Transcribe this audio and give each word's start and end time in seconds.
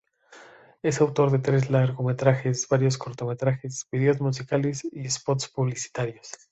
Es 0.81 0.99
autor 0.99 1.29
de 1.29 1.37
tres 1.37 1.69
largometrajes, 1.69 2.67
varios 2.67 2.97
cortometrajes, 2.97 3.85
vídeos 3.91 4.19
musicales 4.19 4.83
y 4.91 5.07
spots 5.07 5.47
publicitarios. 5.49 6.31